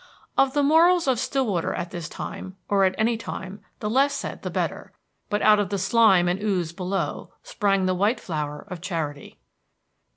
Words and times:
Of 0.35 0.55
the 0.55 0.63
morals 0.63 1.07
of 1.07 1.19
Stillwater 1.19 1.75
at 1.75 1.91
this 1.91 2.09
time, 2.09 2.55
or 2.67 2.85
at 2.85 2.95
any 2.97 3.17
time, 3.17 3.61
the 3.81 3.87
less 3.87 4.15
said 4.15 4.41
the 4.41 4.49
better. 4.49 4.93
But 5.29 5.43
out 5.43 5.59
of 5.59 5.69
the 5.69 5.77
slime 5.77 6.27
and 6.27 6.41
ooze 6.41 6.73
below 6.73 7.31
sprang 7.43 7.85
the 7.85 7.93
white 7.93 8.19
flower 8.19 8.65
of 8.67 8.81
charity. 8.81 9.37